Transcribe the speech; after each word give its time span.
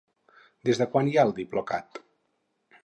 Des 0.69 0.81
de 0.83 0.87
quan 0.95 1.11
hi 1.11 1.13
ha 1.19 1.27
el 1.29 1.35
Diplocat? 1.41 2.03